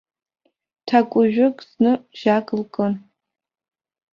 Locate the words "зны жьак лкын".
1.69-2.93